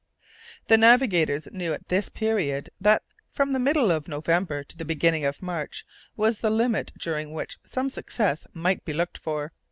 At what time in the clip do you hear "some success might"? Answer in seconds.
7.67-8.83